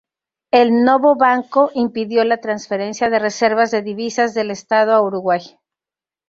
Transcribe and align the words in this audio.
El 0.49 0.83
Novo 0.83 1.15
Banco 1.15 1.69
impidió 1.75 2.23
la 2.23 2.41
transferencia 2.41 3.11
de 3.11 3.19
reservas 3.19 3.69
de 3.69 3.83
divisas 3.83 4.33
del 4.33 4.49
estado 4.49 4.93
a 4.95 5.01
Uruguay. 5.03 5.39